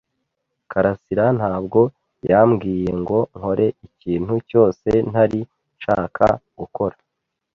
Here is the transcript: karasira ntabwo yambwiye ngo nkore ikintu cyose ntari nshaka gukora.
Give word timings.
karasira 0.71 1.25
ntabwo 1.39 1.81
yambwiye 2.31 2.89
ngo 3.01 3.19
nkore 3.37 3.67
ikintu 3.87 4.33
cyose 4.49 4.89
ntari 5.09 5.39
nshaka 5.77 6.25
gukora. 6.59 6.95